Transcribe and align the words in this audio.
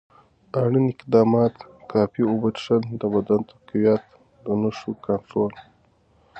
اړین 0.61 0.85
اقدامات: 0.93 1.55
کافي 1.91 2.21
اوبه 2.27 2.49
څښل، 2.57 2.81
د 3.01 3.03
بدن 3.13 3.39
تقویت، 3.49 4.03
د 4.45 4.47
نښو 4.61 4.91
کنټرول. 5.05 5.53